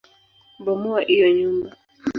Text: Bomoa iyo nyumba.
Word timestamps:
Bomoa 0.63 1.01
iyo 1.13 1.27
nyumba. 1.37 1.71